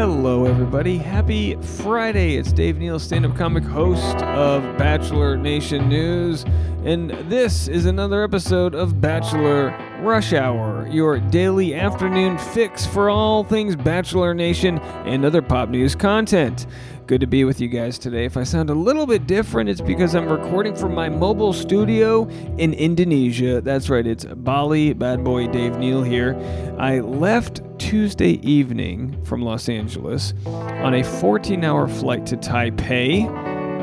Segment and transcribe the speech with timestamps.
[0.00, 0.96] Hello, everybody.
[0.96, 2.36] Happy Friday.
[2.36, 6.46] It's Dave Neal, stand up comic host of Bachelor Nation News.
[6.86, 13.44] And this is another episode of Bachelor Rush Hour, your daily afternoon fix for all
[13.44, 16.66] things Bachelor Nation and other pop news content.
[17.10, 18.24] Good to be with you guys today.
[18.24, 22.28] If I sound a little bit different, it's because I'm recording from my mobile studio
[22.56, 23.60] in Indonesia.
[23.60, 24.92] That's right, it's Bali.
[24.92, 26.36] Bad boy Dave Neal here.
[26.78, 33.26] I left Tuesday evening from Los Angeles on a 14 hour flight to Taipei,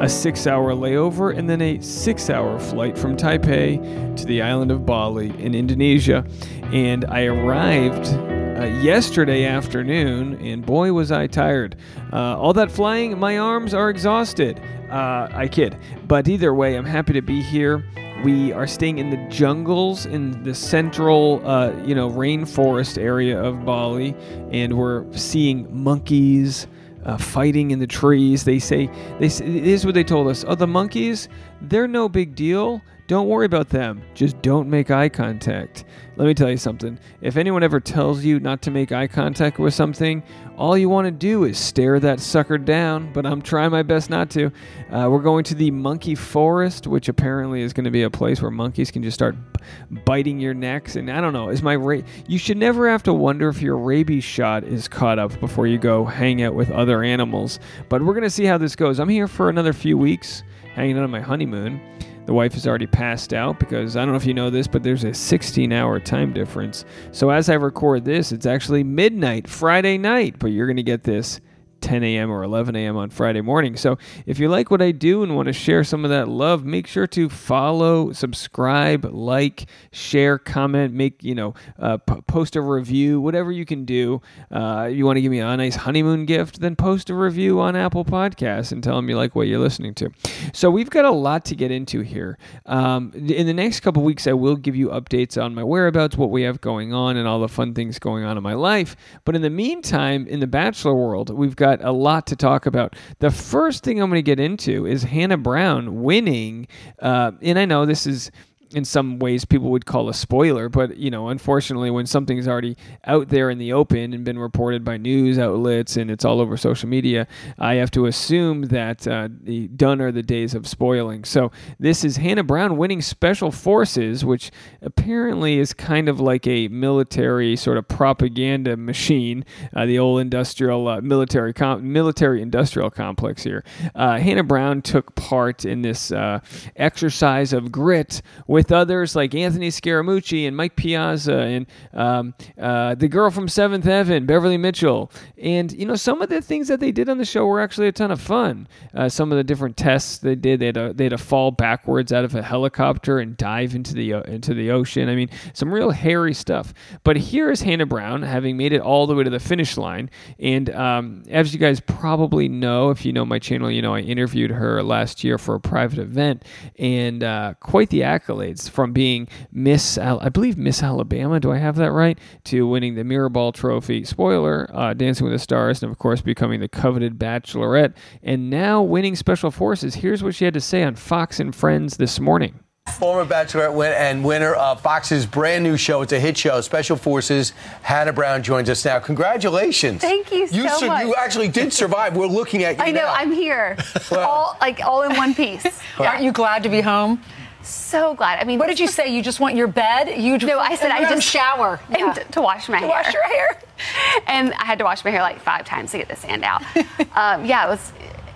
[0.01, 4.71] a six hour layover, and then a six hour flight from Taipei to the island
[4.71, 6.25] of Bali in Indonesia.
[6.71, 8.07] And I arrived
[8.57, 11.75] uh, yesterday afternoon, and boy, was I tired.
[12.11, 14.59] Uh, all that flying, my arms are exhausted.
[14.89, 15.77] Uh, I kid.
[16.07, 17.83] But either way, I'm happy to be here.
[18.23, 23.63] We are staying in the jungles in the central, uh, you know, rainforest area of
[23.63, 24.15] Bali,
[24.51, 26.67] and we're seeing monkeys.
[27.05, 28.43] Uh, fighting in the trees.
[28.43, 30.43] They say, they say, this is what they told us.
[30.45, 31.29] Oh, the monkeys,
[31.61, 32.81] they're no big deal.
[33.07, 34.01] Don't worry about them.
[34.13, 35.85] Just don't make eye contact.
[36.17, 36.99] Let me tell you something.
[37.21, 40.21] If anyone ever tells you not to make eye contact with something,
[40.57, 44.09] all you want to do is stare that sucker down, but I'm trying my best
[44.09, 44.51] not to.
[44.91, 48.41] Uh, we're going to the monkey forest, which apparently is going to be a place
[48.41, 50.97] where monkeys can just start b- biting your necks.
[50.97, 53.77] And I don't know, is my ra- you should never have to wonder if your
[53.77, 57.59] rabies shot is caught up before you go hang out with other animals.
[57.87, 58.99] But we're going to see how this goes.
[58.99, 60.43] I'm here for another few weeks,
[60.75, 61.79] hanging out on my honeymoon.
[62.27, 64.83] The wife has already passed out because I don't know if you know this, but
[64.83, 66.83] there's a 16 hour time difference.
[67.13, 71.05] So as I record this, it's actually midnight Friday night, but you're going to get
[71.05, 71.39] this
[71.87, 72.29] 10 a.m.
[72.29, 72.97] or 11 a.m.
[72.97, 73.77] on Friday morning.
[73.77, 76.65] So if you like what I do and want to share some of that love,
[76.65, 82.61] make sure to follow, subscribe, like, share, comment, make, you know, uh, p- post a
[82.61, 84.21] review, whatever you can do.
[84.51, 87.77] Uh, you want to give me a nice honeymoon gift, then post a review on
[87.77, 90.09] Apple Podcasts and tell them you like what you're listening to.
[90.53, 92.37] So we've got a lot to get into here.
[92.65, 96.31] Um, in the next couple weeks, I will give you updates on my whereabouts, what
[96.31, 98.97] we have going on, and all the fun things going on in my life.
[99.23, 102.95] But in the meantime, in the Bachelor world, we've got a lot to talk about.
[103.19, 106.67] The first thing I'm going to get into is Hannah Brown winning.
[106.99, 108.31] Uh, and I know this is
[108.71, 112.75] in some ways people would call a spoiler, but you know, unfortunately, when something's already
[113.05, 116.57] out there in the open and been reported by news outlets and it's all over
[116.57, 117.27] social media,
[117.57, 121.23] I have to assume that uh, the done are the days of spoiling.
[121.23, 124.51] So this is Hannah Brown winning Special Forces, which
[124.81, 129.45] apparently is kind of like a military sort of propaganda machine,
[129.75, 133.63] uh, the old industrial uh, military com- military industrial complex here.
[133.95, 136.39] Uh, Hannah Brown took part in this uh,
[136.75, 138.21] exercise of grit
[138.57, 143.85] with others like Anthony Scaramucci and Mike Piazza and um, uh, the girl from Seventh
[143.85, 145.11] Heaven, Beverly Mitchell.
[145.37, 147.87] And, you know, some of the things that they did on the show were actually
[147.87, 148.67] a ton of fun.
[148.95, 151.51] Uh, some of the different tests they did, they had, to, they had to fall
[151.51, 155.07] backwards out of a helicopter and dive into the, uh, into the ocean.
[155.07, 156.73] I mean, some real hairy stuff.
[157.03, 160.09] But here is Hannah Brown having made it all the way to the finish line.
[160.39, 163.99] And um, as you guys probably know, if you know my channel, you know I
[163.99, 166.43] interviewed her last year for a private event
[166.79, 168.01] and uh, quite the
[168.47, 171.39] accolades from being Miss, Al- I believe Miss Alabama.
[171.39, 172.17] Do I have that right?
[172.45, 174.03] To winning the Mirrorball Trophy.
[174.03, 177.93] Spoiler: uh, Dancing with the Stars, and of course becoming the coveted Bachelorette,
[178.23, 179.95] and now winning Special Forces.
[179.95, 182.59] Here's what she had to say on Fox and Friends this morning.
[182.99, 186.01] Former Bachelorette win- and winner of Fox's brand new show.
[186.03, 187.51] It's a hit show, Special Forces.
[187.81, 188.97] Hannah Brown joins us now.
[188.99, 189.99] Congratulations.
[189.99, 191.05] Thank you You, so much.
[191.05, 192.15] you actually did survive.
[192.15, 193.13] We're looking at you I know, now.
[193.13, 193.75] I'm here.
[194.13, 195.65] all like all in one piece.
[195.99, 197.21] Aren't you glad to be home?
[197.63, 198.39] So glad.
[198.39, 199.07] I mean, What did you say?
[199.13, 200.19] You just want your bed?
[200.21, 202.13] You No, I said I and just shower and Yeah.
[202.13, 202.89] t- to wash my To hair.
[202.89, 203.59] wash your hair.
[204.27, 206.61] and I had to wash my hair like five times to get the sand out.
[207.15, 207.91] um, yeah, it was.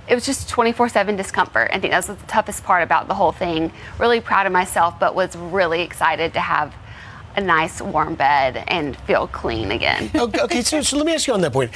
[0.08, 1.70] It was just 24/7 discomfort.
[1.72, 3.72] I think that was the toughest part about the whole thing.
[3.98, 6.74] Really proud of myself, but was really excited to have
[7.38, 10.12] a nice warm bed and feel clean again.
[10.14, 11.72] okay, okay, so, so let me ask you on that point.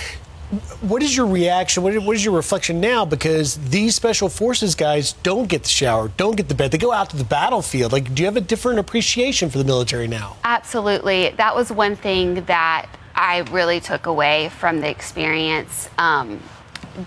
[0.82, 1.84] What is your reaction?
[1.84, 3.06] What is, what is your reflection now?
[3.06, 6.72] Because these special forces guys don't get the shower, don't get the bed.
[6.72, 7.92] They go out to the battlefield.
[7.92, 10.38] Like, do you have a different appreciation for the military now?
[10.44, 11.30] Absolutely.
[11.38, 15.90] That was one thing that I really took away from the experience.
[15.98, 16.42] Um,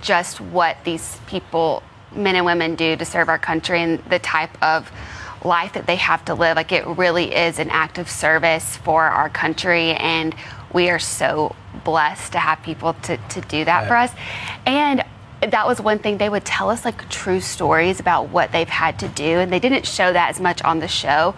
[0.00, 1.82] just what these people,
[2.14, 4.90] men and women, do to serve our country and the type of
[5.44, 6.56] life that they have to live.
[6.56, 9.92] Like, it really is an act of service for our country.
[9.92, 10.34] And
[10.72, 11.54] we are so
[11.88, 14.12] blessed to have people to, to do that for us.
[14.66, 15.02] And
[15.40, 18.98] that was one thing they would tell us like true stories about what they've had
[18.98, 21.34] to do and they didn't show that as much on the show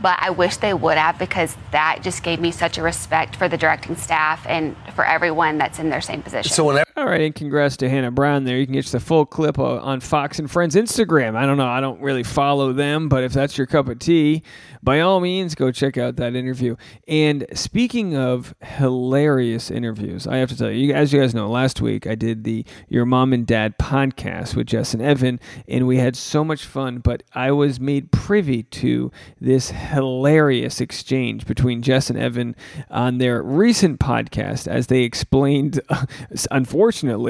[0.00, 3.48] but I wish they would have because that just gave me such a respect for
[3.48, 6.52] the directing staff and for everyone that's in their same position.
[6.52, 8.58] So whenever All right, and congrats to Hannah Brown there.
[8.58, 11.36] You can get the full clip on Fox and Friends Instagram.
[11.36, 14.42] I don't know, I don't really follow them, but if that's your cup of tea,
[14.82, 16.76] by all means, go check out that interview.
[17.08, 21.80] And speaking of hilarious interviews, I have to tell you, as you guys know, last
[21.80, 25.96] week I did the Your Mom and Dad podcast with Jess and Evan, and we
[25.96, 26.98] had so much fun.
[26.98, 29.10] But I was made privy to
[29.40, 32.54] this hilarious exchange between Jess and Evan
[32.90, 35.80] on their recent podcast as they explained,
[36.50, 36.81] unfortunately,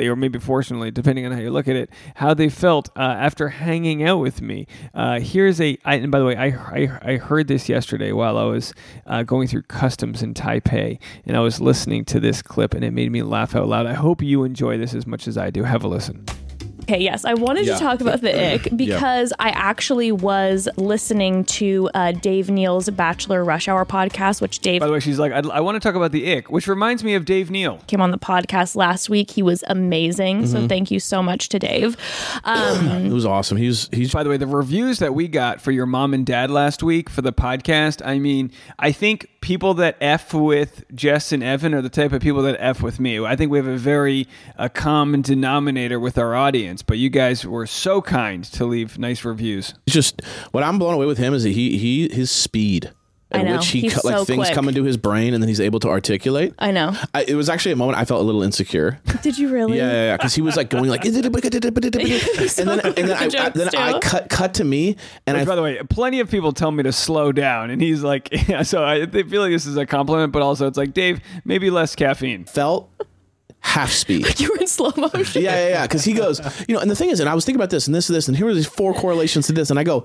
[0.08, 3.48] or maybe fortunately, depending on how you look at it, how they felt uh, after
[3.48, 4.66] hanging out with me.
[4.94, 8.38] Uh, here's a, I, and by the way, I, I, I heard this yesterday while
[8.38, 8.72] I was
[9.06, 12.92] uh, going through customs in Taipei, and I was listening to this clip, and it
[12.92, 13.86] made me laugh out loud.
[13.86, 15.64] I hope you enjoy this as much as I do.
[15.64, 16.24] Have a listen.
[16.82, 17.74] Okay, yes, I wanted Yeah.
[17.74, 23.44] to talk about the ick because I actually was listening to uh, Dave Neal's Bachelor
[23.44, 25.94] Rush Hour podcast, which Dave By the way, she's like, I'd, I want to talk
[25.94, 27.78] about the ick, which reminds me of Dave Neal.
[27.86, 29.30] came on the podcast last week.
[29.30, 31.96] He was amazing, so thank you so much to Dave.
[32.44, 33.56] Um, It was awesome.
[33.58, 36.50] He's he's By the way, the reviews that we got for your mom and dad
[36.50, 41.42] last week for the podcast, I mean, I think people that F with Jess and
[41.42, 43.18] Evan are the type of people that F with me.
[43.24, 47.44] I think we have a very uh, common denominator with our audience, but you guys
[47.44, 49.74] were so kind to leave nice reviews.
[49.84, 50.22] He's just
[50.52, 52.92] what I'm blown away with him is that he he his speed
[53.32, 54.54] I at which he He's co- like so things quick.
[54.54, 56.54] come into his brain and then he's able to articulate.
[56.58, 56.96] I know.
[57.14, 59.00] I, it was actually a moment I felt a little insecure.
[59.22, 59.78] Did you really?
[59.78, 60.16] Yeah, yeah, yeah.
[60.16, 63.98] Because he was like going like, and then and then, I, I, Jokes, then I
[64.00, 64.96] cut cut to me
[65.26, 67.80] and Which, I by the way, plenty of people tell me to slow down, and
[67.80, 70.78] he's like, yeah, so I they feel like this is a compliment, but also it's
[70.78, 72.44] like, Dave, maybe less caffeine.
[72.44, 72.90] felt
[73.62, 74.24] half speed.
[74.24, 75.42] Like You were in slow motion.
[75.42, 75.82] Yeah, yeah, yeah.
[75.82, 77.86] Because he goes, you know, and the thing is, and I was thinking about this
[77.86, 80.04] and this and this, and here are these four correlations to this, and I go,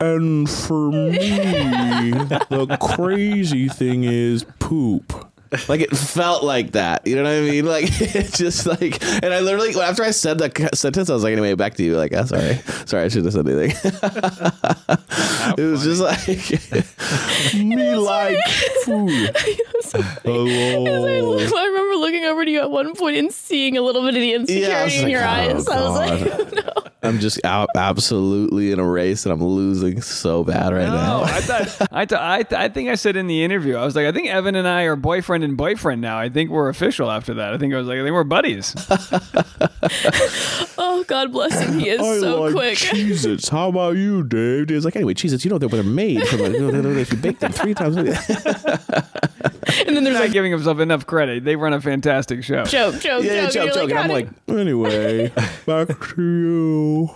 [0.00, 5.21] and for me, the crazy thing is poop.
[5.68, 7.64] Like it felt like that, you know what I mean?
[7.66, 11.32] Like it just like, and I literally after I said that sentence, I was like,
[11.32, 11.96] anyway, back to you.
[11.96, 12.56] Like, oh, sorry,
[12.86, 13.76] sorry, I shouldn't have said anything.
[15.58, 18.38] it was just like me like
[18.84, 19.36] food.
[20.22, 21.38] Hello.
[21.38, 21.56] Oh.
[21.56, 24.20] I remember looking over to you at one point and seeing a little bit of
[24.20, 25.68] the insecurity Yeah, I was in your oh, eyes.
[25.68, 26.92] I was like, God.
[27.04, 31.22] I'm just out absolutely in a race and I'm losing so bad right Oh, now.
[31.24, 33.96] I thought I, th- I, th- I think I said in the interview, I was
[33.96, 36.18] like, I think Evan and I are boyfriend and boyfriend now.
[36.18, 37.54] I think we're official after that.
[37.54, 38.74] I think I was like, I think we're buddies.
[40.78, 41.78] oh, God bless him.
[41.78, 42.78] He is I so like quick.
[42.78, 43.48] Cheez-Its.
[43.48, 44.68] How about you, Dave?
[44.68, 46.52] He's like, anyway, Cheez-Its, you know they're made from it.
[46.52, 47.96] You know, if you bake them three times.
[47.96, 48.14] and then
[50.04, 51.44] there's He's not like giving himself enough credit.
[51.44, 52.64] They run a fantastic show.
[52.64, 53.52] joke, joke, Yeah, yeah, joke.
[53.52, 53.88] joke, joke.
[53.90, 55.28] you're And I'm how like, anyway,
[55.66, 57.10] back to you.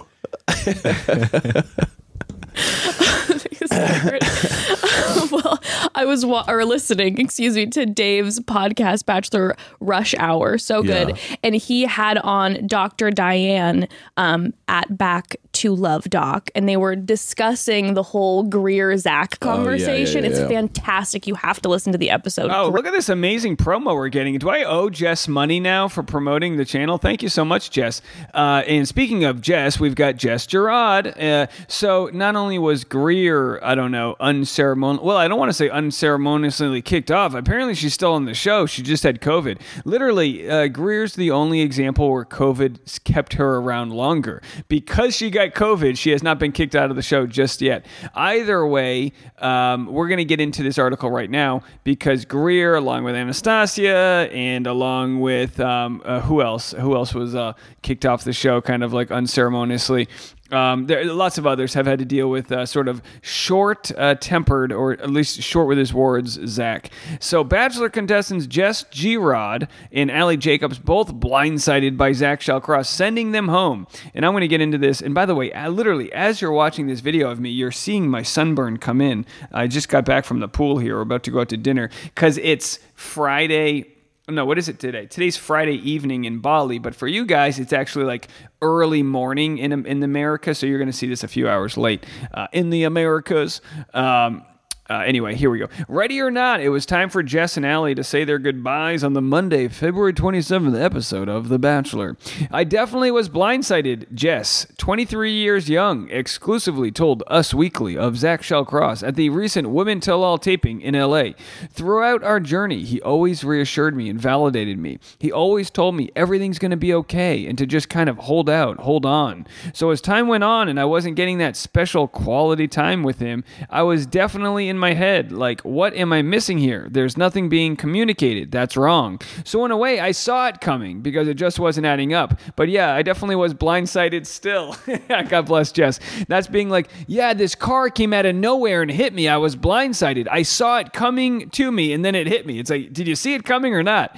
[5.30, 5.60] well,
[5.94, 10.58] I was wa- or listening, excuse me, to Dave's podcast, Bachelor Rush Hour.
[10.58, 11.36] So good, Yeah.
[11.42, 13.10] and he had on Dr.
[13.10, 19.38] Diane um, at Back to Love Doc, and they were discussing the whole Greer Zach
[19.40, 20.24] Oh, yeah, conversation.
[20.24, 21.26] yeah, It's fantastic.
[21.26, 22.50] You have to listen to the episode.
[22.50, 24.38] Oh, look at this amazing promo we're getting.
[24.38, 26.98] Do I owe Jess money now for promoting the channel?
[26.98, 28.02] Thank you so much, Jess.
[28.34, 31.06] Uh, and speaking of Jess, we've got Jess Gerard.
[31.18, 35.54] Uh, so not only was Greer, I don't know, unceremonial, well, I don't want to
[35.54, 37.34] say unceremoniously kicked off.
[37.34, 38.66] Apparently, she's still on the show.
[38.66, 39.60] She just had COVID.
[39.84, 44.42] Literally, uh, Greer's the only example where COVID kept her around longer.
[44.68, 47.86] Because she got COVID, she has not been kicked out of the show just yet.
[48.14, 53.04] Either way, um, we're going to get into this article right now because Greer, along
[53.04, 56.72] with Anastasia and along with um, uh, who else?
[56.72, 60.08] Who else was uh, kicked off the show kind of like unceremoniously?
[60.50, 64.14] Um, there lots of others have had to deal with uh, sort of short uh,
[64.14, 66.90] tempered, or at least short with his words, Zach.
[67.20, 73.48] So, Bachelor contestants Jess Girod and Aly Jacobs both blindsided by Zach Shallcross, sending them
[73.48, 73.86] home.
[74.14, 75.00] And I'm going to get into this.
[75.00, 78.08] And by the way, I, literally, as you're watching this video of me, you're seeing
[78.08, 79.26] my sunburn come in.
[79.52, 80.96] I just got back from the pool here.
[80.96, 83.95] We're about to go out to dinner because it's Friday
[84.28, 85.06] no, what is it today?
[85.06, 88.28] Today's Friday evening in Bali, but for you guys, it's actually like
[88.60, 90.54] early morning in in America.
[90.54, 92.04] So you're going to see this a few hours late
[92.34, 93.60] uh, in the Americas.
[93.94, 94.44] Um,
[94.88, 95.68] uh, anyway, here we go.
[95.88, 99.14] Ready or not, it was time for Jess and Aly to say their goodbyes on
[99.14, 102.16] the Monday, February 27th episode of The Bachelor.
[102.52, 104.12] I definitely was blindsided.
[104.14, 109.98] Jess, 23 years young, exclusively told Us Weekly of Zach Shallcross at the recent Women
[109.98, 111.30] Tell All taping in LA.
[111.70, 115.00] Throughout our journey, he always reassured me and validated me.
[115.18, 118.48] He always told me everything's going to be okay and to just kind of hold
[118.48, 119.48] out, hold on.
[119.74, 123.42] So as time went on and I wasn't getting that special quality time with him,
[123.68, 126.86] I was definitely in in my head, like, what am I missing here?
[126.90, 128.50] There's nothing being communicated.
[128.52, 129.20] That's wrong.
[129.44, 132.38] So, in a way, I saw it coming because it just wasn't adding up.
[132.54, 134.76] But yeah, I definitely was blindsided still.
[135.08, 135.98] God bless Jess.
[136.28, 139.28] That's being like, yeah, this car came out of nowhere and hit me.
[139.28, 140.28] I was blindsided.
[140.30, 142.58] I saw it coming to me and then it hit me.
[142.58, 144.16] It's like, did you see it coming or not?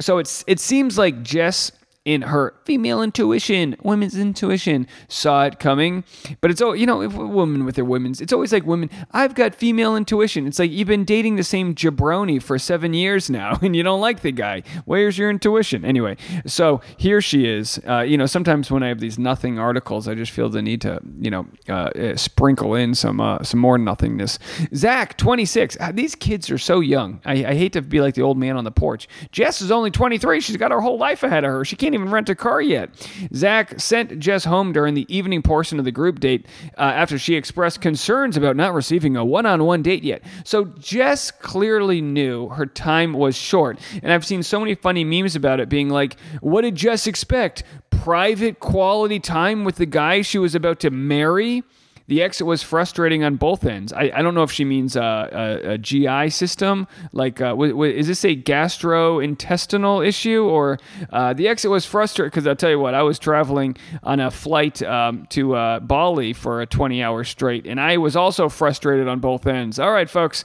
[0.00, 1.72] So it's it seems like Jess
[2.06, 6.02] in her female intuition, women's intuition, saw it coming.
[6.40, 8.88] But it's, all, you know, if a woman with their women's, it's always like women,
[9.12, 10.46] I've got female intuition.
[10.46, 14.00] It's like you've been dating the same jabroni for seven years now and you don't
[14.00, 14.62] like the guy.
[14.86, 15.84] Where's your intuition?
[15.84, 16.16] Anyway,
[16.46, 17.78] so here she is.
[17.86, 20.80] Uh, you know, sometimes when I have these nothing articles, I just feel the need
[20.80, 24.38] to, you know, uh, uh, sprinkle in some uh, some more nothingness.
[24.74, 25.76] Zach, 26.
[25.78, 27.20] Uh, These kids are so young.
[27.26, 29.06] I, I hate to be like the old man on the porch.
[29.32, 30.40] Jess is only 23.
[30.40, 31.64] She's got her whole life ahead of her.
[31.64, 32.90] She can't even rent a car yet.
[33.34, 36.46] Zach sent Jess home during the evening portion of the group date
[36.78, 40.22] uh, after she expressed concerns about not receiving a one on one date yet.
[40.44, 43.78] So Jess clearly knew her time was short.
[44.02, 47.62] And I've seen so many funny memes about it being like, what did Jess expect?
[47.90, 51.62] Private quality time with the guy she was about to marry?
[52.10, 53.92] The exit was frustrating on both ends.
[53.92, 57.70] I, I don't know if she means uh, a, a GI system, like uh, w-
[57.70, 60.80] w- is this a gastrointestinal issue, or
[61.12, 64.28] uh, the exit was frustrating because I'll tell you what, I was traveling on a
[64.28, 69.06] flight um, to uh, Bali for a 20 hour straight, and I was also frustrated
[69.06, 69.78] on both ends.
[69.78, 70.44] All right, folks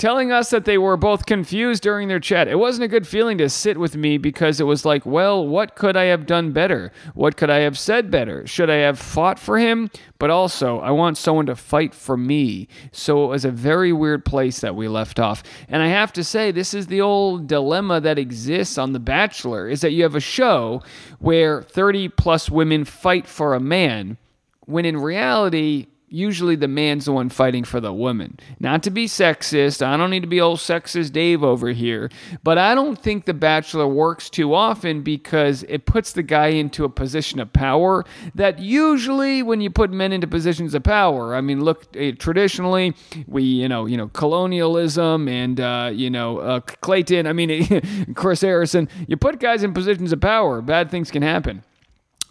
[0.00, 2.48] telling us that they were both confused during their chat.
[2.48, 5.76] It wasn't a good feeling to sit with me because it was like, well, what
[5.76, 6.90] could I have done better?
[7.12, 8.46] What could I have said better?
[8.46, 9.90] Should I have fought for him?
[10.18, 12.66] But also, I want someone to fight for me.
[12.92, 15.42] So it was a very weird place that we left off.
[15.68, 19.68] And I have to say, this is the old dilemma that exists on The Bachelor
[19.68, 20.82] is that you have a show
[21.18, 24.16] where 30 plus women fight for a man,
[24.64, 28.38] when in reality, usually the man's the one fighting for the woman.
[28.58, 32.10] Not to be sexist, I don't need to be old sexist Dave over here,
[32.42, 36.84] but I don't think The Bachelor works too often because it puts the guy into
[36.84, 41.40] a position of power that usually when you put men into positions of power, I
[41.40, 42.94] mean, look, eh, traditionally
[43.26, 48.40] we, you know, you know, colonialism and uh, you know, uh, Clayton, I mean, Chris
[48.40, 51.62] Harrison, you put guys in positions of power, bad things can happen.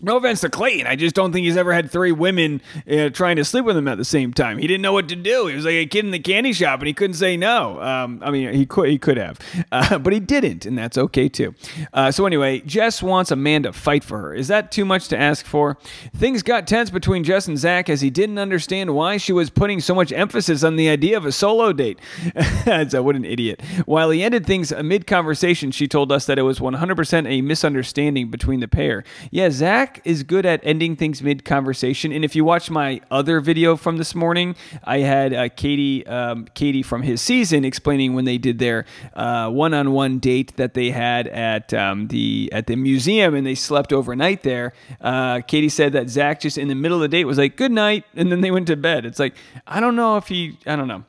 [0.01, 3.35] No offense to Clayton, I just don't think he's ever had three women uh, trying
[3.35, 4.57] to sleep with him at the same time.
[4.57, 5.47] He didn't know what to do.
[5.47, 7.81] He was like a kid in the candy shop, and he couldn't say no.
[7.81, 9.39] Um, I mean, he could he could have,
[9.71, 11.53] uh, but he didn't, and that's okay too.
[11.93, 14.33] Uh, so anyway, Jess wants a man to fight for her.
[14.33, 15.77] Is that too much to ask for?
[16.15, 19.81] Things got tense between Jess and Zach as he didn't understand why she was putting
[19.81, 21.99] so much emphasis on the idea of a solo date.
[22.87, 23.61] so what an idiot!
[23.85, 28.29] While he ended things amid conversation, she told us that it was 100% a misunderstanding
[28.29, 29.03] between the pair.
[29.31, 32.11] Yeah, Zach is good at ending things mid conversation.
[32.11, 36.47] And if you watch my other video from this morning, I had uh, Katie, um,
[36.53, 40.91] Katie from his season explaining when they did their one on one date that they
[40.91, 44.73] had at um, the at the museum and they slept overnight there.
[45.01, 47.71] Uh, Katie said that Zach just in the middle of the date was like good
[47.71, 49.05] night, and then they went to bed.
[49.05, 49.35] It's like
[49.67, 51.03] I don't know if he, I don't know.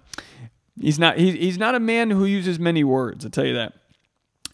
[0.81, 1.19] He's not.
[1.19, 3.25] He, he's not a man who uses many words.
[3.25, 3.75] I'll tell you that.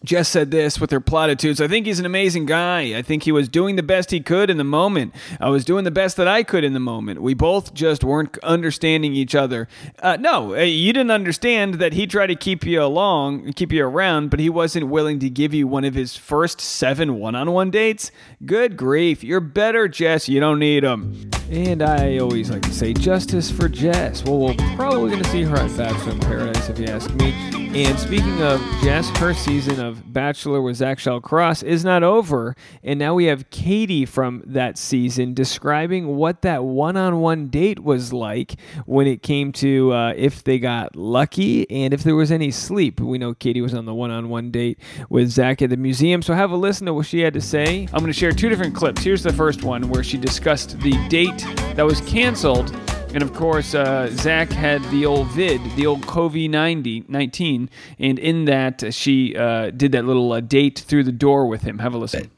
[0.03, 1.59] Jess said this with her platitudes.
[1.59, 2.97] I think he's an amazing guy.
[2.97, 5.13] I think he was doing the best he could in the moment.
[5.41, 7.21] I was doing the best that I could in the moment.
[7.21, 9.67] We both just weren't understanding each other.
[9.99, 13.85] Uh, no, uh, you didn't understand that he tried to keep you along, keep you
[13.85, 18.11] around, but he wasn't willing to give you one of his first seven one-on-one dates.
[18.45, 20.29] Good grief, you're better, Jess.
[20.29, 21.31] You don't need him.
[21.49, 24.23] And I always like to say justice for Jess.
[24.23, 27.33] Well, we're probably going to see her at Bachelor in Paradise, if you ask me.
[27.73, 32.55] And speaking of Jess, her season of Bachelor with Zach Cross is not over.
[32.83, 37.83] And now we have Katie from that season describing what that one on one date
[37.83, 42.31] was like when it came to uh, if they got lucky and if there was
[42.31, 42.99] any sleep.
[42.99, 44.79] We know Katie was on the one on one date
[45.09, 46.21] with Zach at the museum.
[46.21, 47.87] So have a listen to what she had to say.
[47.93, 49.03] I'm going to share two different clips.
[49.03, 52.75] Here's the first one where she discussed the date that was canceled.
[53.13, 58.45] And of course, uh, Zach had the old vid, the old COVID 19, and in
[58.45, 61.79] that, uh, she uh, did that little uh, date through the door with him.
[61.79, 62.29] Have a listen.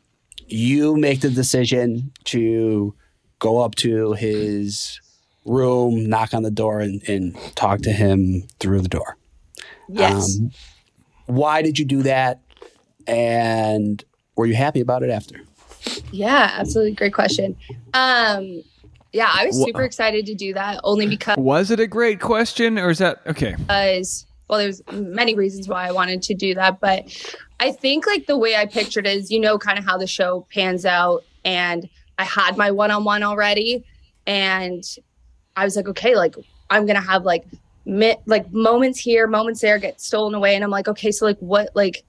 [0.47, 2.95] You make the decision to
[3.39, 5.01] go up to his
[5.45, 9.17] room, knock on the door, and, and talk to him through the door.
[9.89, 10.39] Yes.
[10.39, 10.51] Um,
[11.25, 12.41] why did you do that?
[13.07, 14.03] And
[14.35, 15.41] were you happy about it after?
[16.11, 16.93] yeah, absolutely.
[16.93, 17.55] Great question.
[17.93, 18.63] Um,
[19.11, 22.77] yeah, I was super excited to do that only because, Was it a great question,
[22.77, 23.55] or is that okay?
[23.57, 27.05] Because well, there's many reasons why I wanted to do that, but
[27.59, 30.07] I think like the way I pictured it is, you know, kind of how the
[30.07, 31.23] show pans out.
[31.45, 31.87] And
[32.17, 33.85] I had my one on one already.
[34.25, 34.83] And
[35.55, 36.35] I was like, okay, like
[36.69, 37.45] I'm going to have like
[37.85, 40.55] mi- like moments here, moments there get stolen away.
[40.55, 42.03] And I'm like, okay, so like what, like,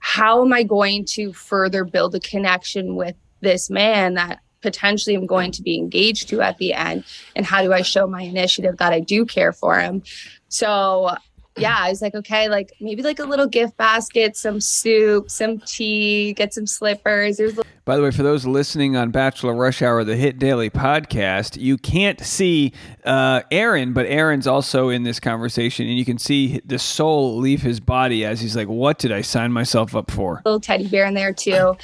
[0.00, 5.26] how am I going to further build a connection with this man that potentially I'm
[5.26, 7.04] going to be engaged to at the end?
[7.36, 10.02] And how do I show my initiative that I do care for him?
[10.48, 11.10] So
[11.56, 15.58] yeah, I was like, okay, like maybe like a little gift basket, some soup, some
[15.60, 17.36] tea, get some slippers.
[17.36, 21.60] There's By the way, for those listening on Bachelor Rush Hour, the Hit Daily podcast,
[21.60, 22.72] you can't see
[23.04, 27.62] uh, Aaron, but Aaron's also in this conversation, and you can see the soul leave
[27.62, 31.06] his body as he's like, "What did I sign myself up for?" little teddy bear
[31.06, 31.76] in there too.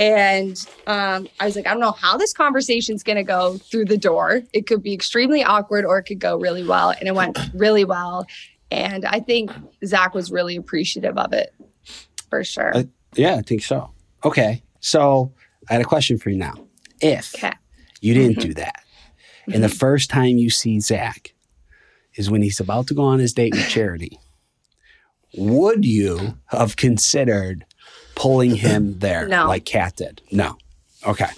[0.00, 3.84] And um, I was like, I don't know how this conversation's going to go through
[3.84, 4.40] the door.
[4.54, 6.88] It could be extremely awkward or it could go really well.
[6.90, 8.26] And it went really well.
[8.70, 9.50] And I think
[9.84, 11.54] Zach was really appreciative of it
[12.30, 12.74] for sure.
[12.74, 13.90] Uh, yeah, I think so.
[14.24, 14.62] Okay.
[14.80, 15.34] So
[15.68, 16.54] I had a question for you now.
[17.02, 17.52] If Okay.
[18.00, 18.82] you didn't do that,
[19.52, 21.34] and the first time you see Zach
[22.14, 24.18] is when he's about to go on his date with Charity,
[25.36, 27.66] would you have considered
[28.20, 29.46] pulling him there No.
[29.48, 30.20] like Kat did?
[30.30, 30.56] No.
[31.06, 31.28] Okay.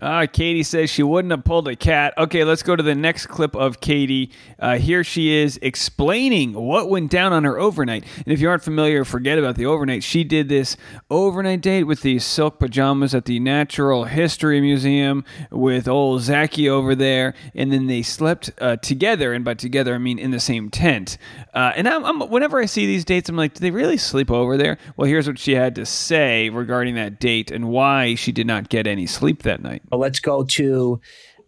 [0.00, 2.14] Uh, Katie says she wouldn't have pulled a cat.
[2.16, 4.30] Okay, let's go to the next clip of Katie.
[4.58, 8.04] Uh, here she is explaining what went down on her overnight.
[8.16, 10.02] And if you aren't familiar, forget about the overnight.
[10.02, 10.76] She did this
[11.10, 16.94] overnight date with these silk pajamas at the Natural History Museum with old Zachy over
[16.94, 17.34] there.
[17.54, 19.34] And then they slept uh, together.
[19.34, 21.18] And by together, I mean in the same tent.
[21.52, 24.30] Uh, and I'm, I'm, whenever I see these dates, I'm like, do they really sleep
[24.30, 24.78] over there?
[24.96, 28.70] Well, here's what she had to say regarding that date and why she did not
[28.70, 29.82] get any sleep that night.
[29.88, 31.00] But let's go to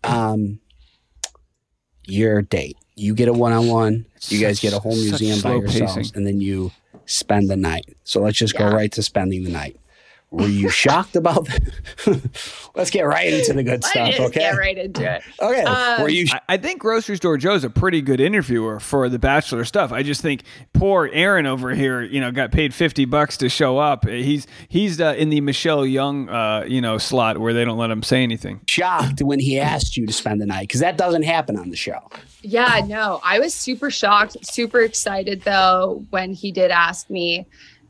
[0.04, 0.60] um,
[2.04, 2.76] your date.
[2.94, 4.06] You get a one on one.
[4.28, 6.16] You guys get a whole museum by slow yourselves, pacing.
[6.16, 6.70] and then you
[7.06, 7.96] spend the night.
[8.04, 9.76] So let's just go right to spending the night.
[10.32, 12.70] Were you shocked about that?
[12.74, 14.18] let's get right into the good stuff.
[14.18, 14.40] Okay.
[14.40, 15.22] get right into it.
[15.38, 15.62] Okay.
[15.62, 16.26] Um, Were you?
[16.32, 19.92] I, I think Grocery Store Joe's a pretty good interviewer for the Bachelor stuff.
[19.92, 23.76] I just think poor Aaron over here, you know, got paid fifty bucks to show
[23.76, 24.08] up.
[24.08, 27.90] He's he's uh, in the Michelle Young, uh, you know, slot where they don't let
[27.90, 28.62] him say anything.
[28.66, 31.76] shocked when he asked you to spend the night because that doesn't happen on the
[31.76, 32.08] show.
[32.40, 37.46] Yeah, no, I was super shocked, super excited though when he did ask me.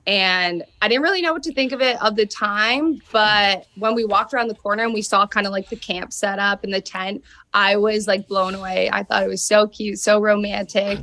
[0.07, 3.01] And I didn't really know what to think of it of the time.
[3.12, 6.12] But when we walked around the corner and we saw kind of like the camp
[6.12, 7.23] set up and the tent,
[7.55, 8.91] I was like blown away.
[8.93, 10.99] I thought it was so cute, so romantic.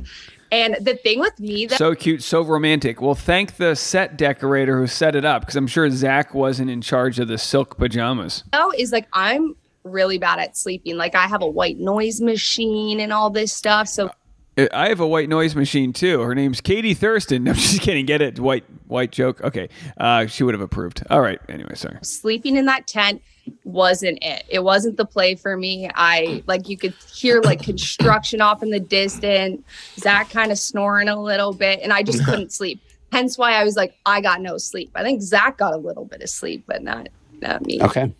[0.52, 3.00] And the thing with me that So cute, so romantic.
[3.00, 6.80] Well, thank the set decorator who set it up because I'm sure Zach wasn't in
[6.82, 8.44] charge of the silk pajamas.
[8.52, 10.96] though is like I'm really bad at sleeping.
[10.96, 13.88] Like I have a white noise machine and all this stuff.
[13.88, 14.10] So
[14.58, 16.20] I have a white noise machine too.
[16.20, 17.44] Her name's Katie Thurston.
[17.50, 18.04] No, I'm just kidding.
[18.04, 18.38] Get it?
[18.38, 19.40] White white joke.
[19.42, 21.02] Okay, uh, she would have approved.
[21.08, 21.38] All right.
[21.48, 21.98] Anyway, sorry.
[22.02, 23.22] sleeping in that tent
[23.64, 24.44] wasn't it.
[24.48, 25.90] It wasn't the play for me.
[25.94, 29.62] I like you could hear like construction off in the distance,
[29.96, 32.82] Zach kind of snoring a little bit, and I just couldn't sleep.
[33.12, 34.90] Hence why I was like, I got no sleep.
[34.94, 37.08] I think Zach got a little bit of sleep, but not
[37.40, 37.82] not me.
[37.82, 38.12] Okay.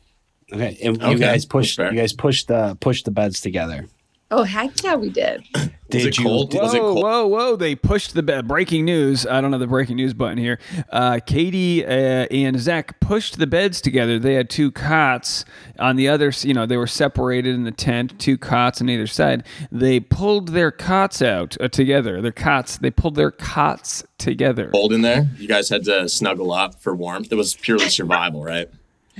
[0.53, 0.79] Okay.
[0.83, 1.79] And you guys pushed.
[1.79, 3.87] You guys pushed the pushed the beds together.
[4.33, 5.43] Oh heck yeah, we did.
[5.93, 6.55] Was it you- cold?
[6.55, 7.03] Was it Whoa, cold?
[7.05, 7.57] whoa, whoa!
[7.57, 9.27] They pushed the be- breaking news.
[9.27, 10.61] I don't have the breaking news button here.
[10.89, 11.89] Uh, Katie uh,
[12.31, 14.17] and Zach pushed the beds together.
[14.21, 15.45] They had two cots
[15.81, 16.33] on the other.
[16.43, 18.17] You know, they were separated in the tent.
[18.21, 19.43] Two cots on either side.
[19.73, 22.23] They pulled their cots out uh, together.
[22.23, 22.79] Their cots.
[22.79, 24.71] They pulled their cots together.
[24.71, 25.29] Cold in there.
[25.39, 27.33] You guys had to snuggle up for warmth.
[27.33, 28.71] It was purely survival, right?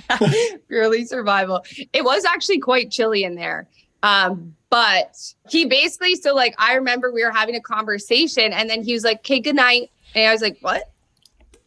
[0.69, 1.65] Purely survival.
[1.93, 3.67] It was actually quite chilly in there.
[4.03, 5.17] Um, but
[5.51, 9.05] he basically so like I remember we were having a conversation and then he was
[9.05, 9.91] like, Okay, good night.
[10.15, 10.91] And I was like, What?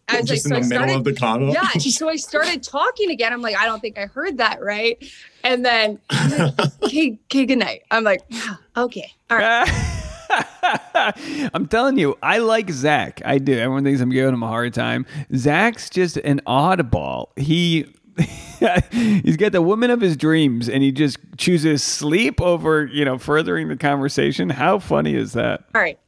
[0.10, 1.08] I was Just like, in the I middle started-
[1.42, 1.54] of the convo.
[1.54, 1.80] yeah.
[1.92, 3.32] So I started talking again.
[3.34, 4.98] I'm like, I don't think I heard that right.
[5.46, 7.84] And then, he's like, okay, okay, good night.
[7.92, 10.00] I'm like, "Yeah, okay, all right.
[11.54, 13.22] I'm telling you, I like Zach.
[13.26, 13.54] I do.
[13.58, 15.06] Everyone thinks I'm giving him a hard time.
[15.36, 17.28] Zach's just an oddball.
[17.38, 17.86] He
[18.92, 23.18] he's got the woman of his dreams, and he just chooses sleep over you know
[23.18, 24.50] furthering the conversation.
[24.50, 25.64] How funny is that?
[25.76, 26.00] All right.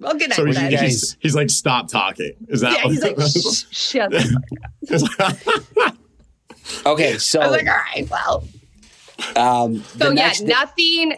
[0.00, 0.36] Well, good night.
[0.36, 0.70] So he, then.
[0.70, 2.32] guys- he's, he's like, stop talking.
[2.48, 5.94] Is that yeah, what he's like, Shh, shut up.
[6.86, 7.16] Okay.
[7.18, 8.44] So I was like, all right, well.
[9.36, 11.14] um, So yeah, next day- nothing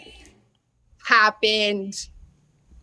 [1.05, 1.95] happened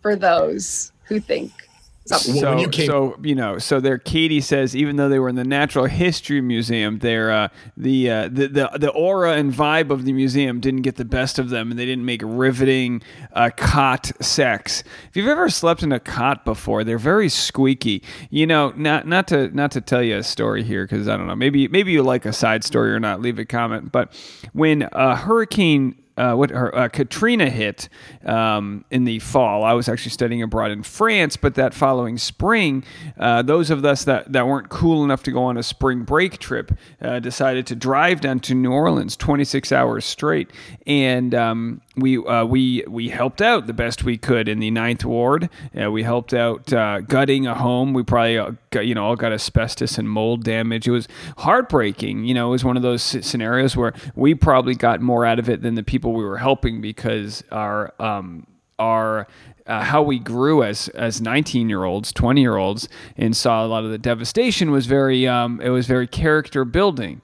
[0.02, 1.67] for those who think something.
[2.16, 3.98] So, you came- so you know, so there.
[3.98, 8.24] Katie says, even though they were in the Natural History Museum, their uh, the, uh,
[8.30, 11.70] the the the aura and vibe of the museum didn't get the best of them,
[11.72, 13.02] and they didn't make riveting
[13.34, 14.84] uh, cot sex.
[15.10, 18.04] If you've ever slept in a cot before, they're very squeaky.
[18.30, 21.28] You know, not not to not to tell you a story here because I don't
[21.28, 21.36] know.
[21.36, 23.22] Maybe maybe you like a side story or not.
[23.22, 23.92] Leave a comment.
[23.92, 24.14] But
[24.54, 27.90] when uh, Hurricane uh, what her uh, Katrina hit
[28.26, 29.64] um, in the fall.
[29.64, 32.84] I was actually studying abroad in France, but that following spring,
[33.18, 36.40] uh, those of us that, that weren't cool enough to go on a spring break
[36.40, 40.52] trip uh, decided to drive down to New Orleans, 26 hours straight,
[40.86, 45.04] and um, we uh, we we helped out the best we could in the Ninth
[45.04, 45.50] Ward.
[45.80, 47.94] Uh, we helped out uh, gutting a home.
[47.94, 50.88] We probably uh, got, you know all got asbestos and mold damage.
[50.88, 51.08] It was
[51.40, 52.26] heartbreaking.
[52.26, 55.50] You know, it was one of those scenarios where we probably got more out of
[55.50, 58.46] it than the people we were helping because our um,
[58.80, 59.28] our
[59.66, 63.68] uh, how we grew as as 19 year olds 20 year olds and saw a
[63.68, 67.22] lot of the devastation was very um, it was very character building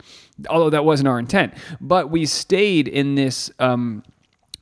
[0.50, 4.04] although that wasn't our intent but we stayed in this um,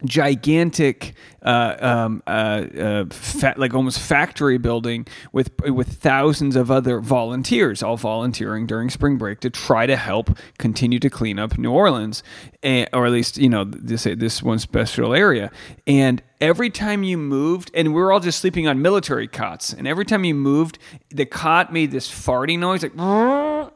[0.05, 6.99] gigantic uh, um, uh, uh, fa- like almost factory building with with thousands of other
[6.99, 11.71] volunteers, all volunteering during spring break to try to help continue to clean up New
[11.71, 12.23] Orleans,
[12.63, 15.51] and, or at least you know this this one special area.
[15.87, 19.87] And every time you moved, and we were all just sleeping on military cots, and
[19.87, 22.93] every time you moved, the cot made this farting noise, like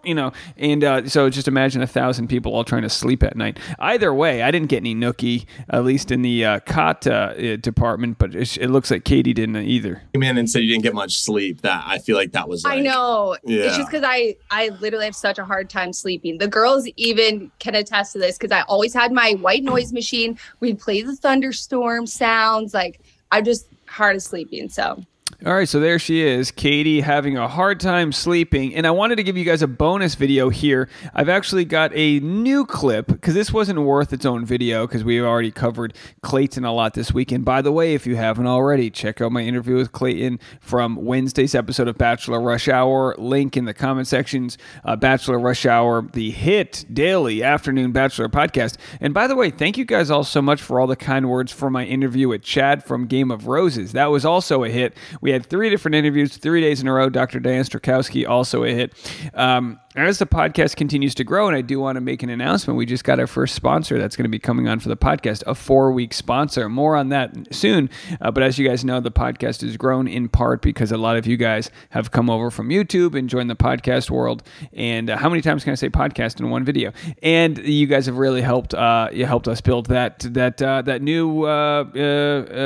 [0.04, 0.34] you know.
[0.58, 3.60] And uh, so just imagine a thousand people all trying to sleep at night.
[3.80, 8.18] Either way, I didn't get any nookie, at least in the uh, cot uh, department,
[8.18, 10.02] but it, it, looks like Katie didn't either.
[10.14, 11.62] Came in and said you didn't get much sleep.
[11.62, 12.64] That I feel like that was.
[12.64, 13.38] Like, I know.
[13.44, 13.66] Yeah.
[13.66, 16.40] It's just because I I literally have such a hard time sleeping.
[16.40, 20.38] The girls even can attest to this because I always had my white noise machine.
[20.60, 22.08] We'd play the thunderstorm
[22.56, 22.74] sounds.
[22.74, 24.70] Like I'm just hard of sleeping.
[24.70, 25.02] So
[25.46, 28.74] all right, so there she is, Katie having a hard time sleeping.
[28.74, 30.90] And I wanted to give you guys a bonus video here.
[31.14, 35.24] I've actually got a new clip because this wasn't worth its own video because we've
[35.24, 37.46] already covered Clayton a lot this weekend.
[37.46, 41.54] By the way, if you haven't already, check out my interview with Clayton from Wednesday's
[41.54, 43.14] episode of Bachelor Rush Hour.
[43.20, 44.58] Link in the comment sections.
[44.84, 48.78] Uh, Bachelor Rush Hour, the hit daily afternoon Bachelor podcast.
[49.00, 51.52] And by the way, thank you guys all so much for all the kind words
[51.52, 53.92] for my interview with Chad from Game of Roses.
[53.92, 54.98] That was also a hit.
[55.22, 57.10] We had three different interviews, three days in a row.
[57.10, 57.40] Dr.
[57.40, 58.94] Diane Strakowski also a hit.
[59.34, 62.78] Um, as the podcast continues to grow, and I do want to make an announcement,
[62.78, 65.42] we just got our first sponsor that's going to be coming on for the podcast,
[65.48, 66.68] a four week sponsor.
[66.68, 67.90] More on that soon.
[68.20, 71.16] Uh, but as you guys know, the podcast has grown in part because a lot
[71.16, 74.44] of you guys have come over from YouTube and joined the podcast world.
[74.74, 76.92] And uh, how many times can I say podcast in one video?
[77.24, 78.74] And you guys have really helped.
[78.74, 81.84] Uh, you helped us build that that uh, that new uh, uh,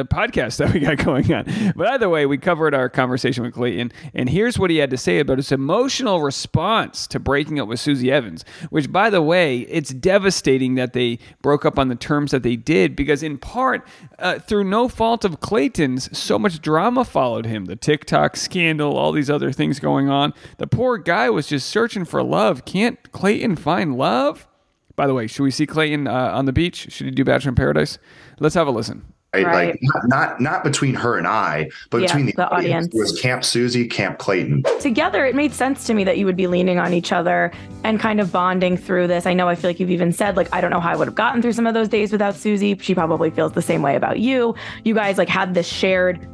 [0.06, 1.74] podcast that we got going on.
[1.76, 4.98] But either way, we covered our conversation with Clayton, and here's what he had to
[4.98, 9.60] say about his emotional response to breaking up with Susie Evans, which, by the way,
[9.62, 13.88] it's devastating that they broke up on the terms that they did because, in part,
[14.20, 19.12] uh, through no fault of Clayton's, so much drama followed him the TikTok scandal, all
[19.12, 20.34] these other things going on.
[20.58, 22.66] The poor guy was just searching for love.
[22.66, 24.48] Can't Clayton find love?
[24.96, 26.92] By the way, should we see Clayton uh, on the beach?
[26.92, 27.98] Should he do Bachelor in Paradise?
[28.40, 29.14] Let's have a listen.
[29.34, 29.46] Right?
[29.46, 29.68] right?
[29.68, 32.88] Like not, not, not between her and I, but yeah, between the, the audience.
[32.88, 32.96] audience.
[32.96, 34.64] It was Camp Susie, Camp Clayton.
[34.80, 37.52] Together, it made sense to me that you would be leaning on each other
[37.84, 39.28] and kind of bonding through this.
[39.28, 41.08] I know I feel like you've even said like I don't know how I would
[41.08, 42.76] have gotten through some of those days without Susie.
[42.80, 44.56] She probably feels the same way about you.
[44.84, 46.28] You guys like had this shared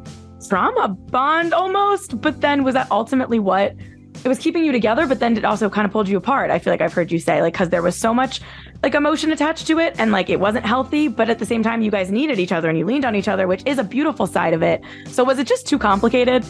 [0.48, 3.76] trauma bond almost, but then was that ultimately what
[4.26, 6.50] it was keeping you together, but then it also kind of pulled you apart.
[6.50, 8.42] I feel like I've heard you say, like, because there was so much
[8.82, 11.84] like emotion attached to it and like it wasn't healthy, but at the same time,
[11.84, 14.26] you guys needed each other and you leaned on each other, which is a beautiful
[14.26, 14.82] side of it.
[15.08, 16.44] So was it just too complicated?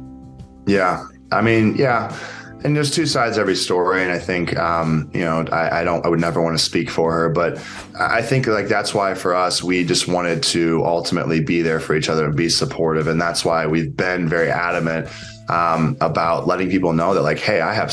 [0.66, 1.04] yeah.
[1.30, 2.16] I mean, yeah.
[2.64, 6.04] And there's two sides every story, and I think um, you know I, I, don't
[6.04, 7.56] I would never want to speak for her, but
[7.98, 11.96] I think like that's why for us we just wanted to ultimately be there for
[11.96, 15.08] each other and be supportive, and that's why we've been very adamant
[15.50, 17.92] um, about letting people know that like, hey, I have,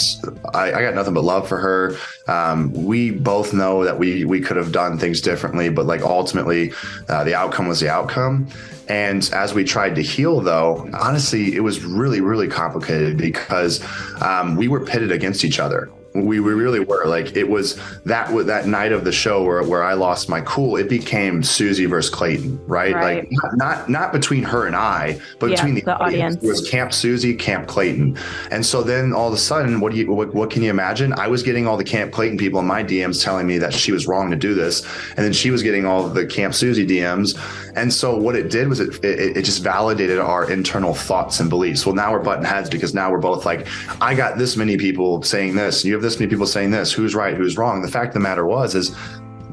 [0.54, 1.98] I, I got nothing but love for her.
[2.28, 6.72] Um, we both know that we we could have done things differently, but like ultimately,
[7.10, 8.48] uh, the outcome was the outcome.
[8.90, 13.84] And as we tried to heal, though, honestly, it was really, really complicated because
[14.22, 15.90] um, we were pitted against each other.
[16.26, 19.84] We, we really were like it was that that night of the show where, where
[19.84, 20.76] I lost my cool.
[20.76, 22.94] It became Susie versus Clayton, right?
[22.94, 23.30] right.
[23.30, 26.36] Like not not between her and I, but yeah, between the, the audience.
[26.36, 26.44] audience.
[26.44, 28.18] It was Camp Susie, Camp Clayton,
[28.52, 31.14] and so then all of a sudden, what do you what, what can you imagine?
[31.14, 33.92] I was getting all the Camp Clayton people in my DMs telling me that she
[33.92, 37.38] was wrong to do this, and then she was getting all the Camp Susie DMs,
[37.78, 41.50] and so what it did was it it, it just validated our internal thoughts and
[41.50, 41.86] beliefs.
[41.86, 43.68] Well, now we're butting heads because now we're both like,
[44.02, 46.92] I got this many people saying this, you have this many people saying this.
[46.92, 47.36] Who's right?
[47.36, 47.82] Who's wrong?
[47.82, 48.96] The fact of the matter was is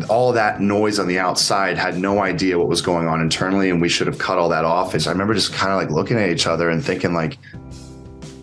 [0.09, 3.81] all that noise on the outside had no idea what was going on internally, and
[3.81, 4.95] we should have cut all that off.
[4.95, 7.39] And so I remember just kind of like looking at each other and thinking like,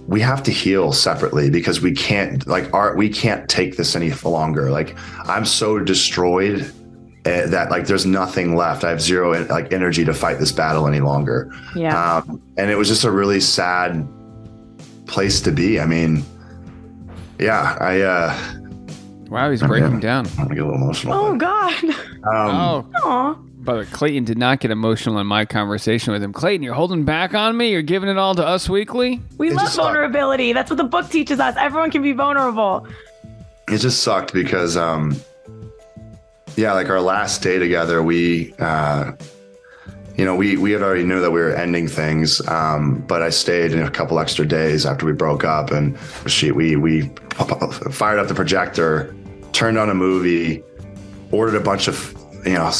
[0.07, 4.11] we have to heal separately because we can't like art we can't take this any
[4.25, 6.73] longer like i'm so destroyed
[7.23, 8.83] that like there's nothing left.
[8.83, 11.51] I have zero like energy to fight this battle any longer.
[11.75, 12.17] Yeah.
[12.17, 14.07] Um, and it was just a really sad
[15.05, 15.79] place to be.
[15.79, 16.23] I mean,
[17.39, 18.01] yeah, I.
[18.01, 18.37] uh
[19.29, 20.27] Wow, he's I'm breaking gonna- down.
[20.37, 21.13] I'm gonna get a little emotional.
[21.13, 21.73] Oh God.
[22.25, 22.85] oh.
[23.03, 23.33] Aw.
[23.63, 26.33] But Clayton did not get emotional in my conversation with him.
[26.33, 27.69] Clayton, you're holding back on me?
[27.71, 29.21] You're giving it all to Us Weekly?
[29.37, 30.51] We love vulnerability.
[30.51, 31.55] That's what the book teaches us.
[31.57, 32.87] Everyone can be vulnerable.
[33.69, 35.15] it just sucked because um
[36.55, 39.11] yeah like our last day together we uh
[40.17, 43.29] you know we we had already knew that we were ending things um but i
[43.29, 47.09] stayed in a couple extra days after we broke up and she we we
[47.91, 49.15] fired up the projector
[49.53, 50.63] turned on a movie
[51.31, 52.71] ordered a bunch of you know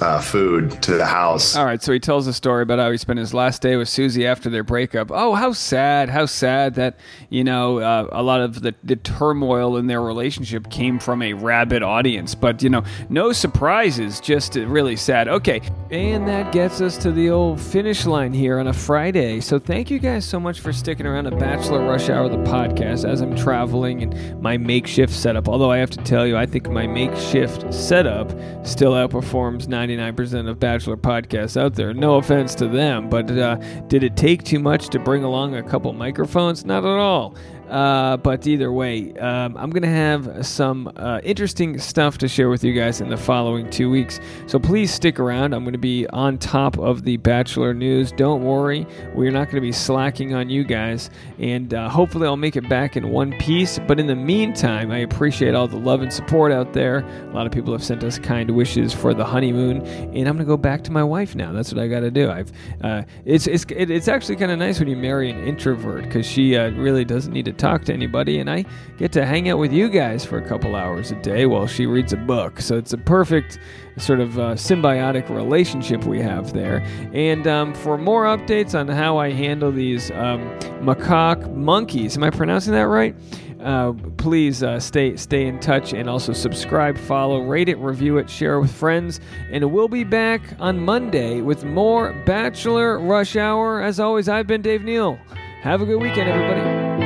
[0.00, 2.96] uh, food to the house All right, so he tells a story about how he
[2.96, 5.10] spent his last day with Susie after their breakup.
[5.10, 6.96] Oh, how sad, how sad that,
[7.30, 11.32] you know, uh, a lot of the, the turmoil in their relationship came from a
[11.32, 12.34] rabid audience.
[12.34, 15.28] But, you know, no surprises, just really sad.
[15.28, 19.40] Okay, and that gets us to the old finish line here on a Friday.
[19.40, 23.08] So thank you guys so much for sticking around to Bachelor Rush Hour, the podcast,
[23.08, 25.48] as I'm traveling and my makeshift setup.
[25.48, 28.32] Although I have to tell you, I think my makeshift setup
[28.66, 31.92] still outperforms 99% of Bachelor podcasts out there.
[31.92, 33.56] No offense to them, but uh,
[33.88, 36.64] did it take too much to bring along a couple microphones?
[36.64, 37.34] Not at all.
[37.72, 42.50] Uh, but either way, um, I'm going to have some uh, interesting stuff to share
[42.50, 44.20] with you guys in the following two weeks.
[44.46, 45.54] So please stick around.
[45.54, 48.12] I'm going to be on top of the Bachelor news.
[48.12, 51.08] Don't worry, we're not going to be slacking on you guys.
[51.38, 53.78] And uh, hopefully, I'll make it back in one piece.
[53.78, 56.98] But in the meantime, I appreciate all the love and support out there.
[56.98, 60.38] A lot of people have sent us kind wishes for the honeymoon, and I'm going
[60.38, 61.52] to go back to my wife now.
[61.52, 62.30] That's what I got to do.
[62.30, 62.52] I've
[62.84, 66.54] uh, it's it's it's actually kind of nice when you marry an introvert because she
[66.54, 68.64] uh, really doesn't need to talk to anybody, and I
[68.98, 71.86] get to hang out with you guys for a couple hours a day while she
[71.86, 72.60] reads a book.
[72.60, 73.60] So it's a perfect
[73.98, 76.84] sort of uh, symbiotic relationship we have there.
[77.12, 80.40] And um, for more updates on how I handle these um,
[80.80, 83.14] macaque monkeys, am I pronouncing that right?
[83.60, 88.28] Uh, please uh, stay stay in touch and also subscribe, follow, rate it, review it,
[88.28, 89.20] share it with friends.
[89.52, 93.80] And we'll be back on Monday with more Bachelor Rush Hour.
[93.80, 95.16] As always, I've been Dave Neal.
[95.62, 97.01] Have a good weekend, everybody.